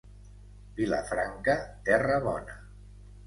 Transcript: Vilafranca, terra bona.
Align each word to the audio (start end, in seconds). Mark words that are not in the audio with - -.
Vilafranca, 0.79 1.55
terra 1.89 2.17
bona. 2.27 2.57